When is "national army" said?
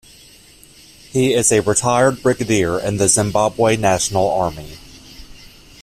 3.77-4.79